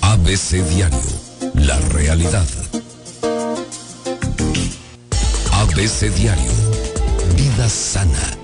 [0.00, 0.98] ABC Diario,
[1.54, 2.46] la realidad.
[5.52, 6.50] ABC Diario,
[7.36, 8.36] vida sana.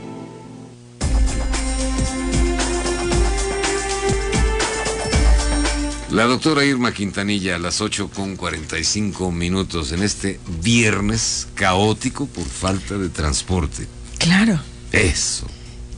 [6.10, 12.46] La doctora Irma Quintanilla a las 8 con 45 minutos en este viernes caótico por
[12.46, 13.86] falta de transporte.
[14.16, 14.58] Claro.
[14.90, 15.46] Eso.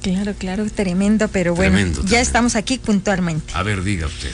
[0.03, 2.23] Claro, claro, tremendo, pero bueno, Tremendo, ya tremendo.
[2.27, 3.53] estamos aquí puntualmente.
[3.55, 4.33] A ver, diga usted,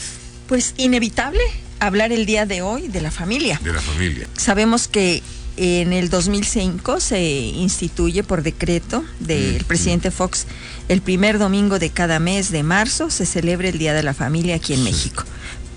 [0.48, 1.40] Pues inevitable
[1.80, 3.60] hablar el día de hoy de la familia.
[3.62, 4.28] de la familia.
[4.36, 5.22] Sabemos que
[5.56, 10.46] en el 2005 se instituye por decreto del Mm, presidente Fox
[10.88, 14.56] el primer domingo de cada mes de marzo se celebra el Día de la Familia
[14.56, 15.24] aquí en México.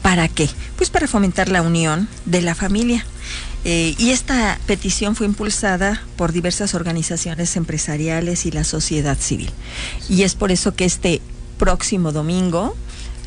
[0.02, 0.50] ¿Para qué?
[0.78, 3.06] Pues para fomentar la unión de la familia.
[3.66, 9.50] Eh, y esta petición fue impulsada por diversas organizaciones empresariales y la sociedad civil.
[10.08, 11.22] Y es por eso que este
[11.58, 12.76] próximo domingo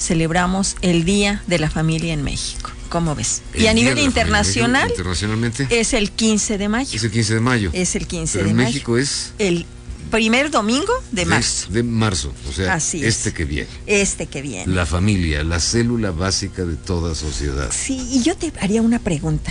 [0.03, 2.71] celebramos el Día de la Familia en México.
[2.89, 3.41] ¿Cómo ves?
[3.55, 4.09] El y a nivel la Familia.
[4.09, 6.91] internacional Internacionalmente es el 15 de mayo.
[6.93, 7.71] es el 15 de mayo.
[7.73, 8.69] Es el 15 Pero de en mayo.
[8.69, 9.65] México es El
[10.11, 11.71] primer domingo de marzo.
[11.71, 13.17] De marzo, o sea, Así es.
[13.17, 13.69] este que viene.
[13.87, 14.71] Este que viene.
[14.71, 17.71] La familia, la célula básica de toda sociedad.
[17.73, 19.51] Sí, y yo te haría una pregunta.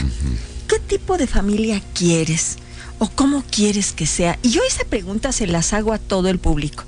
[0.67, 2.57] ¿Qué tipo de familia quieres?
[2.99, 4.37] ¿O cómo quieres que sea?
[4.43, 6.83] Y yo esa pregunta se las hago a todo el público.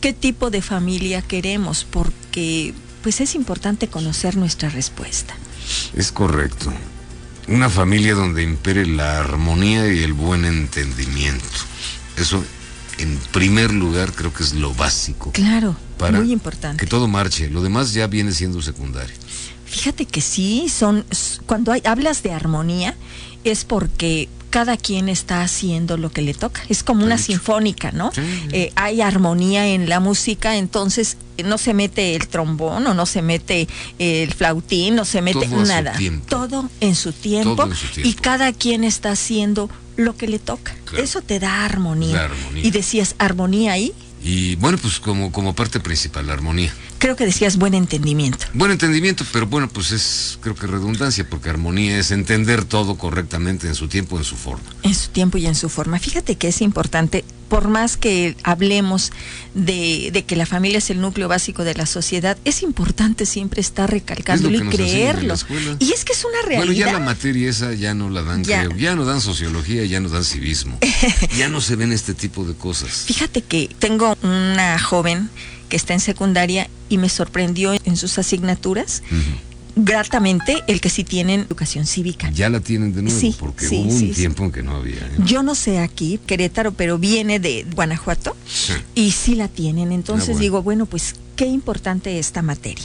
[0.00, 1.84] ¿Qué tipo de familia queremos?
[1.84, 5.34] Porque pues es importante conocer nuestra respuesta.
[5.94, 6.72] Es correcto.
[7.48, 11.44] Una familia donde impere la armonía y el buen entendimiento.
[12.16, 12.44] Eso,
[12.98, 15.32] en primer lugar, creo que es lo básico.
[15.32, 16.82] Claro, Para muy importante.
[16.84, 17.48] Que todo marche.
[17.48, 19.14] Lo demás ya viene siendo secundario.
[19.66, 21.04] Fíjate que sí, son
[21.46, 22.96] cuando hay- hablas de armonía
[23.44, 26.62] es porque cada quien está haciendo lo que le toca.
[26.68, 28.10] Es como una sinfónica, ¿no?
[28.12, 28.22] Sí.
[28.52, 33.06] Eh, hay armonía en la música, entonces eh, no se mete el trombón o no
[33.06, 35.94] se mete el flautín, no se mete Todo nada.
[36.28, 38.08] Todo en su tiempo Todo en su tiempo.
[38.08, 40.74] y cada quien está haciendo lo que le toca.
[40.84, 41.04] Claro.
[41.04, 42.24] Eso te da armonía.
[42.24, 42.64] Armonía.
[42.66, 43.92] Y decías armonía ahí,
[44.22, 46.72] Y bueno, pues como, como parte principal, la armonía.
[46.98, 48.46] Creo que decías buen entendimiento.
[48.54, 53.66] Buen entendimiento, pero bueno, pues es creo que redundancia, porque armonía es entender todo correctamente
[53.68, 54.64] en su tiempo, en su forma.
[54.82, 55.98] En su tiempo y en su forma.
[55.98, 59.12] Fíjate que es importante, por más que hablemos
[59.54, 63.60] de, de que la familia es el núcleo básico de la sociedad, es importante siempre
[63.60, 65.34] estar recalcándolo Es y creerlo.
[65.78, 66.66] Y es que es una realidad.
[66.66, 68.64] Bueno, ya la materia esa ya no la dan, Ya.
[68.66, 68.76] creo.
[68.78, 70.78] Ya no dan sociología, ya no dan civismo.
[71.38, 73.04] ya no se ven este tipo de cosas.
[73.06, 75.30] Fíjate que tengo una joven
[75.68, 79.02] que está en secundaria y me sorprendió en sus asignaturas
[79.80, 82.30] gratamente el que sí tienen educación cívica.
[82.30, 84.74] Ya la tienen de nuevo, Sí, porque sí, hubo un sí, tiempo en que no
[84.76, 84.96] había.
[84.96, 85.10] ¿eh?
[85.24, 88.36] Yo no sé aquí, Querétaro, pero viene de Guanajuato
[88.96, 89.92] y sí la tienen.
[89.92, 90.40] Entonces Ah, bueno.
[90.40, 92.84] digo, bueno, pues qué importante esta materia.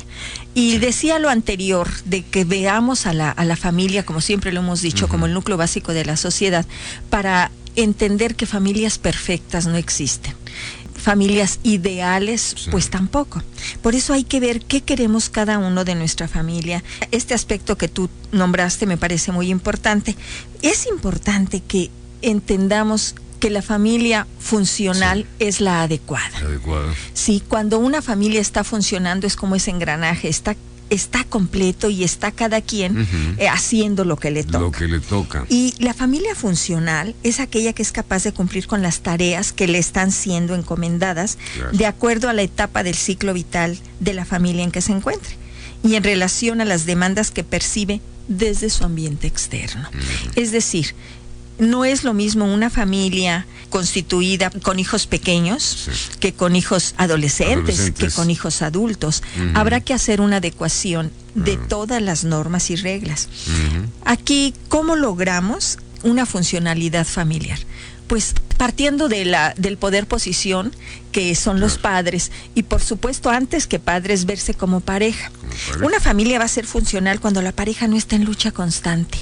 [0.53, 4.59] Y decía lo anterior, de que veamos a la, a la familia, como siempre lo
[4.59, 6.63] hemos dicho, como el núcleo básico de la sociedad,
[7.09, 10.35] para entender que familias perfectas no existen.
[11.03, 12.69] Familias ideales, Sí.
[12.71, 13.43] pues tampoco.
[13.81, 16.81] Por eso hay que ver qué queremos cada uno de nuestra familia.
[17.11, 20.15] Este aspecto que tú nombraste me parece muy importante.
[20.61, 21.91] Es importante que
[22.21, 26.37] entendamos que la familia funcional es la adecuada.
[26.37, 26.87] Adecuado.
[27.13, 30.55] Sí, cuando una familia está funcionando es como ese engranaje, está,
[30.93, 34.59] está completo y está cada quien eh, haciendo lo que le toca.
[34.59, 35.45] Lo que le toca.
[35.49, 39.67] Y la familia funcional es aquella que es capaz de cumplir con las tareas que
[39.67, 41.71] le están siendo encomendadas Claro.
[41.71, 45.35] de acuerdo a la etapa del ciclo vital de la familia en que se encuentre
[45.83, 49.89] y en relación a las demandas que percibe desde su ambiente externo.
[50.35, 50.95] Es decir,
[51.59, 55.91] no es lo mismo una familia constituida con hijos pequeños Sí.
[56.19, 58.09] que con hijos adolescentes, Adolescentes.
[58.13, 59.23] que con hijos adultos.
[59.55, 63.27] Habrá que hacer una adecuación de todas las normas y reglas.
[64.05, 67.59] Aquí, ¿cómo logramos una funcionalidad familiar?
[68.07, 70.71] Pues partiendo de la, del poder posición
[71.11, 75.31] que son los padres y por supuesto antes que padres verse como pareja.
[75.31, 75.85] Como pareja.
[75.85, 79.17] Una familia va a ser funcional cuando la pareja no está en lucha constante,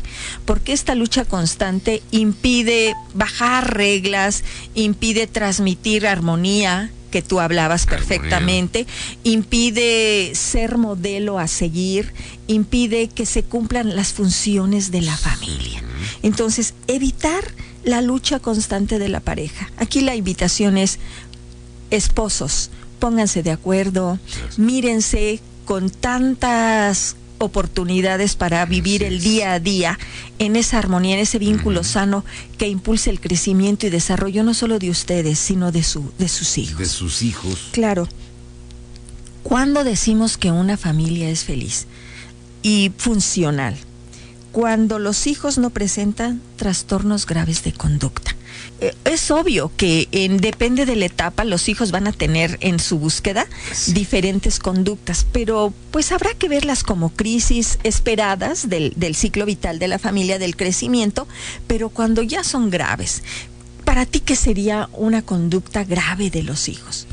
[0.45, 4.43] porque esta lucha constante impide bajar reglas,
[4.75, 8.87] impide transmitir armonía que tú hablabas perfectamente,
[9.23, 12.13] impide ser modelo a seguir,
[12.47, 15.83] impide que se cumplan las funciones de la familia.
[16.23, 17.43] Entonces, evitar
[17.83, 19.69] la lucha constante de la pareja.
[19.77, 20.99] Aquí la invitación es,
[21.89, 22.69] esposos,
[22.99, 24.19] pónganse de acuerdo,
[24.57, 29.97] mírense con tantas oportunidades para vivir el día a día
[30.37, 32.23] en esa armonía, en ese vínculo sano
[32.59, 36.57] que impulse el crecimiento y desarrollo no solo de ustedes, sino de, su, de sus
[36.59, 36.77] hijos.
[36.77, 37.69] De sus hijos.
[37.71, 38.07] Claro.
[39.41, 41.87] ¿Cuándo decimos que una familia es feliz?
[42.63, 43.75] y funcional.
[44.51, 48.35] Cuando los hijos no presentan trastornos graves de conducta.
[48.81, 52.79] Eh, es obvio que en, depende de la etapa los hijos van a tener en
[52.79, 53.45] su búsqueda
[53.87, 59.87] diferentes conductas, pero pues habrá que verlas como crisis esperadas del, del ciclo vital de
[59.87, 61.27] la familia, del crecimiento,
[61.67, 63.23] pero cuando ya son graves.
[63.85, 67.07] ¿Para ti qué sería una conducta grave de los hijos?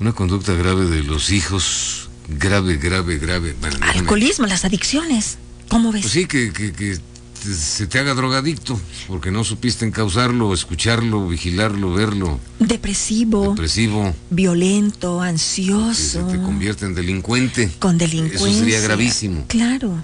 [0.00, 3.54] Una conducta grave de los hijos, grave, grave, grave.
[3.80, 5.38] Alcoholismo, las adicciones.
[5.74, 6.02] ¿Cómo ves?
[6.02, 6.96] Pues sí, que, que, que
[7.52, 12.38] se te haga drogadicto porque no supiste encauzarlo, escucharlo, vigilarlo, verlo.
[12.60, 13.50] Depresivo.
[13.50, 14.14] Depresivo.
[14.30, 16.30] Violento, ansioso.
[16.30, 17.72] se te convierte en delincuente.
[17.80, 18.50] Con delincuencia.
[18.50, 19.46] Eso sería gravísimo.
[19.48, 20.00] Claro.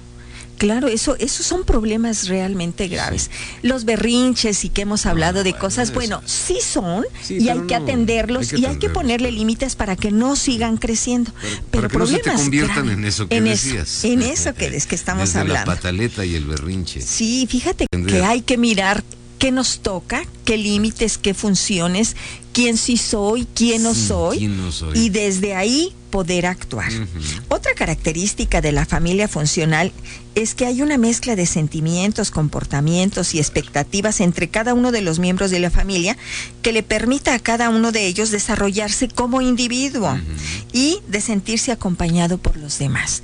[0.60, 3.30] Claro, eso, esos son problemas realmente graves.
[3.62, 8.52] Los berrinches y que hemos hablado de cosas, bueno, sí son y hay que atenderlos
[8.52, 11.32] y hay que ponerle límites para que no sigan creciendo.
[11.70, 14.04] Pero, para que no se te conviertan en eso que en decías.
[14.04, 15.54] Eso, en eso que, es que estamos hablando.
[15.54, 17.00] La pataleta y el berrinche.
[17.00, 19.02] Sí, fíjate que hay que mirar
[19.38, 22.16] qué nos toca, qué límites, qué funciones,
[22.52, 24.52] quién sí soy, quién no, soy,
[24.92, 26.92] y desde ahí poder actuar.
[27.48, 29.92] Otra característica de la familia funcional
[30.34, 35.18] es que hay una mezcla de sentimientos, comportamientos y expectativas entre cada uno de los
[35.18, 36.16] miembros de la familia
[36.62, 40.18] que le permita a cada uno de ellos desarrollarse como individuo
[40.72, 43.22] y de sentirse acompañado por los demás.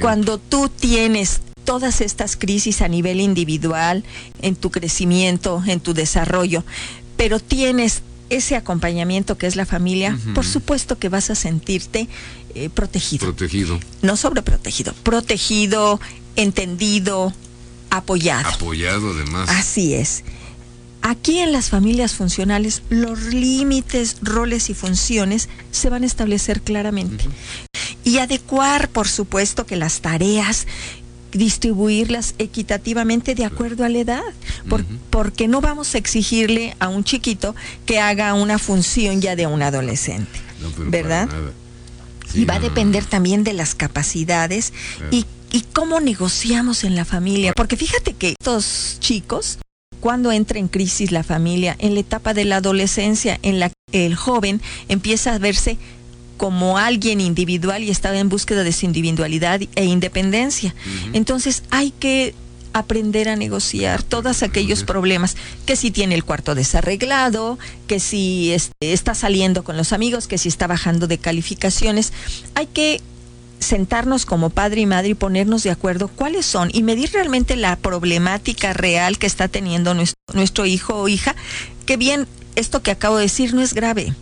[0.00, 4.04] Cuando tú tienes todas estas crisis a nivel individual,
[4.40, 6.64] en tu crecimiento, en tu desarrollo,
[7.16, 12.08] pero tienes ese acompañamiento que es la familia, por supuesto que vas a sentirte
[12.54, 13.26] eh, protegido.
[13.26, 13.78] Protegido.
[14.02, 16.00] No sobreprotegido, protegido,
[16.36, 17.32] entendido,
[17.90, 18.48] apoyado.
[18.48, 19.48] Apoyado además.
[19.50, 20.24] Así es.
[21.02, 27.24] Aquí en las familias funcionales los límites, roles y funciones se van a establecer claramente.
[28.02, 30.66] Y adecuar, por supuesto, que las tareas
[31.36, 34.22] distribuirlas equitativamente de acuerdo a la edad,
[35.10, 37.54] porque no vamos a exigirle a un chiquito
[37.84, 40.40] que haga una función ya de un adolescente,
[40.78, 41.28] ¿verdad?
[42.34, 44.72] y va a depender también de las capacidades
[45.10, 49.58] y, y cómo negociamos en la familia, porque fíjate que estos chicos
[50.00, 54.06] cuando entra en crisis la familia, en la etapa de la adolescencia, en la que
[54.06, 55.78] el joven empieza a verse
[56.36, 60.74] como alguien individual y estaba en búsqueda de su individualidad e independencia.
[61.12, 62.34] Entonces hay que
[62.72, 68.92] aprender a negociar todos aquellos problemas, que si tiene el cuarto desarreglado, que si este,
[68.92, 72.12] está saliendo con los amigos, que si está bajando de calificaciones.
[72.54, 73.00] Hay que
[73.60, 77.76] sentarnos como padre y madre y ponernos de acuerdo cuáles son y medir realmente la
[77.76, 81.34] problemática real que está teniendo nuestro, nuestro hijo o hija,
[81.86, 84.12] que bien, esto que acabo de decir no es grave,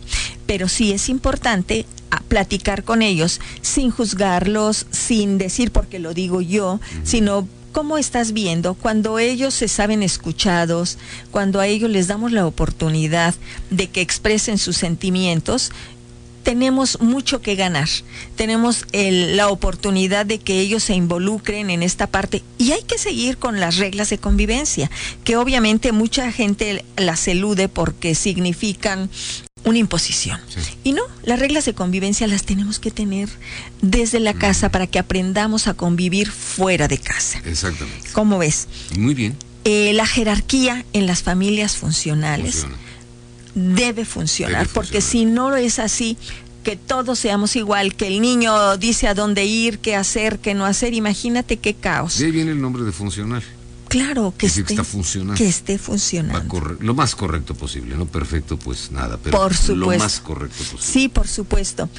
[0.45, 1.85] pero sí es importante
[2.27, 8.73] platicar con ellos sin juzgarlos, sin decir porque lo digo yo, sino cómo estás viendo
[8.73, 10.97] cuando ellos se saben escuchados,
[11.31, 13.35] cuando a ellos les damos la oportunidad
[13.69, 15.71] de que expresen sus sentimientos,
[16.43, 17.89] tenemos mucho que ganar.
[18.35, 23.37] Tenemos la oportunidad de que ellos se involucren en esta parte y hay que seguir
[23.37, 24.91] con las reglas de convivencia,
[25.23, 29.09] que obviamente mucha gente las elude porque significan
[29.65, 30.39] una imposición.
[30.83, 33.29] Y no, las reglas de convivencia las tenemos que tener
[33.81, 37.41] desde la casa para que aprendamos a convivir fuera de casa.
[37.45, 38.09] Exactamente.
[38.13, 38.67] ¿Cómo ves?
[38.97, 39.35] Muy bien.
[39.63, 42.67] Eh, la jerarquía en las familias funcionales
[43.55, 46.17] debe funcionar, porque si no es así,
[46.63, 50.65] que todos seamos igual, que el niño dice a dónde ir, qué hacer, qué no
[50.65, 52.17] hacer, imagínate qué caos.
[52.17, 53.43] De ahí viene el nombre de funcional.
[53.87, 55.35] Claro, que, esté, está funcionando.
[55.37, 56.77] que esté funcionando.
[56.79, 60.83] lo más correcto posible, no perfecto pues nada, pero lo más correcto posible.
[60.83, 61.89] Sí, por supuesto.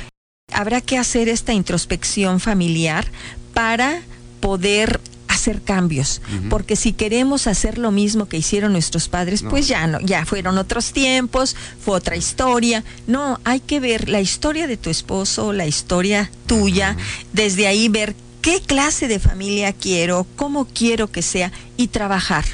[0.52, 3.10] Habrá que hacer esta introspección familiar
[3.52, 4.00] para
[4.40, 9.86] poder hacer cambios, porque si queremos hacer lo mismo que hicieron nuestros padres, pues ya
[9.86, 12.82] no, ya fueron otros tiempos, fue otra historia.
[13.06, 16.96] No, hay que ver la historia de tu esposo, la historia tuya,
[17.32, 18.16] desde ahí ver
[18.46, 22.44] qué clase de familia quiero, cómo quiero que sea y trabajar.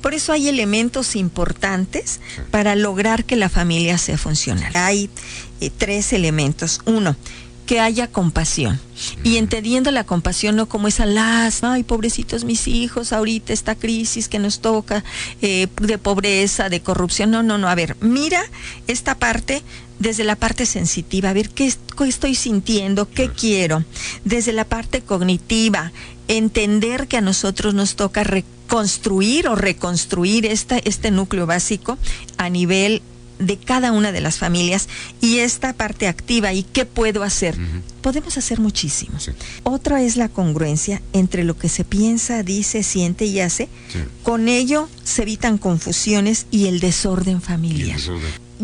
[0.00, 2.20] Por eso hay elementos importantes
[2.50, 4.72] para lograr que la familia sea funcional.
[4.74, 5.10] Hay
[5.60, 6.80] eh, tres elementos.
[6.86, 7.14] Uno,
[7.66, 8.80] que haya compasión.
[9.22, 14.28] Y entendiendo la compasión no como esa las, ay, pobrecitos mis hijos, ahorita esta crisis
[14.28, 15.04] que nos toca
[15.42, 17.30] eh, de pobreza, de corrupción.
[17.30, 17.68] No, no, no.
[17.68, 18.42] A ver, mira
[18.86, 19.62] esta parte
[19.98, 21.72] desde la parte sensitiva, a ver qué,
[22.06, 23.84] estoy sintiendo, qué quiero.
[24.24, 25.92] Desde la parte cognitiva,
[26.28, 31.98] entender que a nosotros nos toca reconstruir o reconstruir esta, este núcleo básico
[32.36, 33.02] a nivel
[33.38, 34.88] de cada una de las familias
[35.20, 37.56] y esta parte activa y qué puedo hacer.
[38.00, 39.18] Podemos hacer muchísimo.
[39.64, 43.68] Otra es la congruencia entre lo que se piensa, dice, siente y hace.
[44.22, 47.98] Con ello se evitan confusiones y el desorden familiar.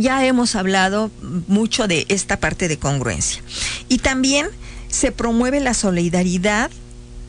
[0.00, 1.10] Ya hemos hablado
[1.46, 3.42] mucho de esta parte de congruencia.
[3.88, 4.48] Y también
[4.88, 6.70] se promueve la solidaridad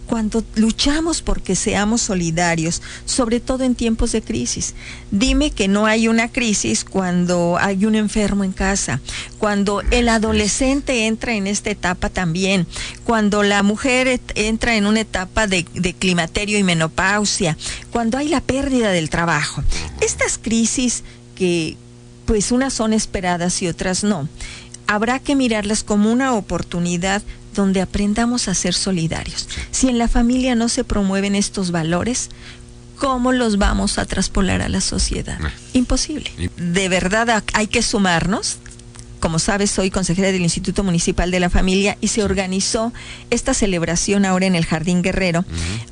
[0.07, 4.73] cuando luchamos porque seamos solidarios, sobre todo en tiempos de crisis.
[5.09, 8.99] Dime que no hay una crisis cuando hay un enfermo en casa,
[9.37, 12.67] cuando el adolescente entra en esta etapa también,
[13.05, 15.63] cuando la mujer entra en una etapa de,
[15.97, 17.57] climaterio y menopausia,
[17.91, 19.63] cuando hay la pérdida del trabajo.
[20.01, 21.03] Estas crisis
[21.35, 21.77] que
[22.31, 24.29] pues unas son esperadas y otras no,
[24.87, 27.21] habrá que mirarlas como una oportunidad
[27.53, 29.49] donde aprendamos a ser solidarios.
[29.71, 32.29] Si en la familia no se promueven estos valores,
[32.97, 35.39] ¿cómo los vamos a traspolar a la sociedad?
[35.73, 36.31] Imposible.
[36.55, 38.59] De verdad hay que sumarnos.
[39.19, 42.93] Como sabes, soy consejera del Instituto Municipal de la Familia y se organizó
[43.29, 45.43] esta celebración ahora en el Jardín Guerrero.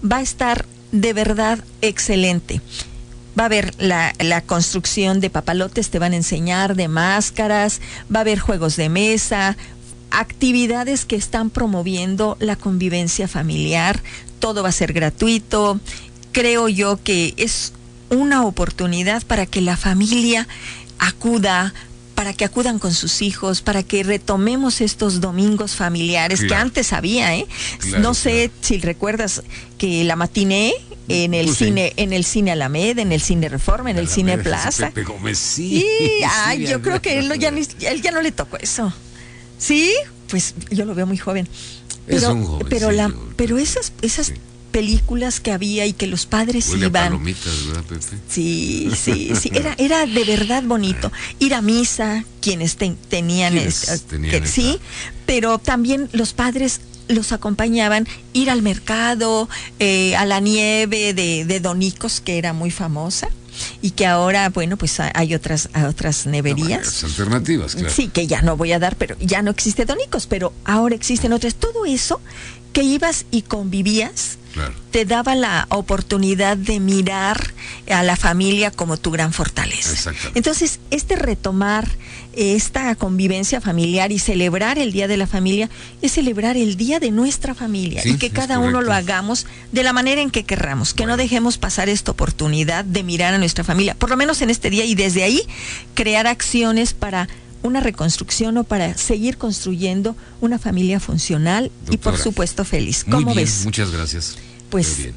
[0.10, 2.62] Va a estar de verdad excelente
[3.40, 7.80] va a haber la, la, construcción de papalotes, te van a enseñar de máscaras,
[8.14, 9.56] va a haber juegos de mesa,
[10.12, 14.02] actividades que están promoviendo la convivencia familiar,
[14.40, 15.80] todo va a ser gratuito.
[16.32, 17.74] Creo yo que es
[18.10, 20.48] una oportunidad para que la familia
[20.98, 21.74] acuda,
[22.16, 27.36] para que acudan con sus hijos, para que retomemos estos domingos familiares que antes había,
[27.36, 27.48] ¿eh?
[28.00, 29.44] no sé si recuerdas
[29.78, 30.74] que la matiné
[31.10, 34.38] en el pues cine, en el cine Alameda, en el cine Reforma, en el cine
[34.38, 34.92] Plaza.
[35.34, 35.86] sí.
[36.30, 38.94] ay, yo creo que él, ya, él ya no le tocó eso.
[39.58, 39.94] Sí,
[40.30, 41.48] pues yo lo veo muy joven.
[42.06, 44.34] Pero, es un joven, pero, la, pero esas, esas
[44.72, 46.92] películas que había y que los padres iban.
[46.92, 48.06] palomitas, ¿verdad, Pepe?
[48.30, 49.52] Sí, sí, sí.
[49.54, 51.12] Era, era de verdad bonito.
[51.40, 54.80] Ir a misa, quienes tenían, que, sí,
[55.26, 59.50] pero también los padres los acompañaban ir al mercado,
[59.80, 63.30] eh, a la nieve de, de Donicos, que era muy famosa
[63.82, 67.04] y que ahora, bueno, pues hay otras, otras neverías.
[67.04, 67.94] alternativas, claro.
[67.94, 71.34] Sí, que ya no voy a dar, pero ya no existe Donicos, pero ahora existen
[71.34, 71.56] otras.
[71.56, 72.22] Todo eso
[72.74, 74.38] que ibas y convivías,
[74.92, 77.54] te daba la oportunidad de mirar
[77.90, 80.12] a la familia como tu gran fortaleza.
[80.34, 81.88] Entonces, este retomar
[82.34, 85.70] esta convivencia familiar y celebrar el Día de la Familia
[86.02, 89.94] es celebrar el Día de nuestra familia y que cada uno lo hagamos de la
[89.94, 93.96] manera en que querramos, que no dejemos pasar esta oportunidad de mirar a nuestra familia,
[93.96, 95.42] por lo menos en este día y desde ahí
[95.96, 97.28] crear acciones para
[97.64, 103.06] una reconstrucción o para seguir construyendo una familia funcional y por supuesto feliz.
[103.10, 103.66] ¿Cómo ves?
[103.66, 104.38] Muchas gracias.
[104.70, 105.10] Pues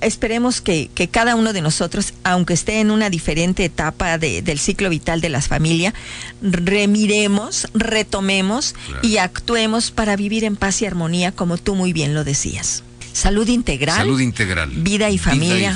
[0.00, 5.20] esperemos que, cada uno de nosotros, aunque esté en una diferente etapa del ciclo vital
[5.20, 5.94] de la familia,
[6.42, 12.24] remiremos, retomemos y actuemos para vivir en paz y armonía, como tú muy bien lo
[12.24, 12.82] decías.
[13.12, 13.96] Salud integral.
[13.96, 14.70] Salud integral.
[14.70, 15.74] Vida y familia.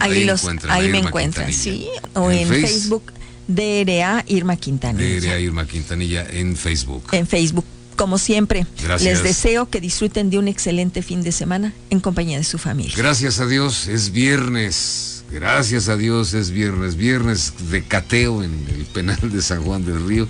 [0.00, 0.28] Ahí,
[0.68, 1.86] ahí me encuentran, sí.
[2.14, 3.12] O en, Facebook
[3.48, 5.20] DRA Irma Quintanilla.
[5.20, 7.04] DRA Irma Quintanilla en Facebook.
[7.12, 7.64] En Facebook.
[7.96, 8.66] Como siempre,
[9.00, 12.92] les deseo que disfruten de un excelente fin de semana en compañía de su familia.
[12.96, 15.14] Gracias a Dios, es viernes.
[15.30, 16.96] Gracias a Dios es viernes.
[16.96, 20.28] Viernes de cateo en el penal de San Juan del Río.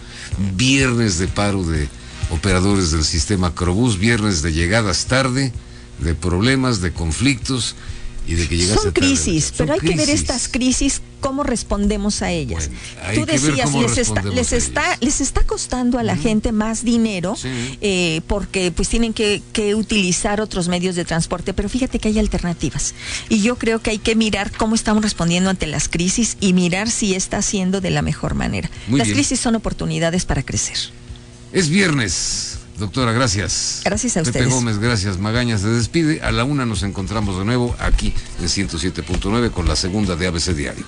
[0.57, 1.89] Viernes de paro de
[2.31, 3.99] operadores del sistema Crobús.
[3.99, 5.53] Viernes de llegadas tarde,
[6.01, 7.77] de problemas, de conflictos
[8.27, 12.69] y de que Son crisis, pero hay que ver estas crisis cómo respondemos a ellas.
[13.15, 17.35] Tú decías, les está, les está, les está costando a la gente más dinero
[17.81, 19.43] eh, porque pues tienen que,
[19.75, 22.95] utilizar otros medios de transporte, pero fíjate que hay alternativas.
[23.31, 26.91] Y yo creo que hay que mirar cómo estamos respondiendo ante las crisis y mirar
[26.91, 28.71] si está haciendo de la mejor manera.
[28.91, 30.77] las crisis son oportunidades para crecer.
[31.55, 32.59] Es viernes.
[32.79, 33.83] Doctora, gracias.
[33.85, 34.45] Gracias a ustedes.
[34.45, 35.19] Pepe Gómez, gracias.
[35.19, 36.23] Magaña se despide.
[36.23, 40.49] A la una nos encontramos de nuevo aquí en 107.9 con la segunda de ABC
[40.55, 40.85] Diario.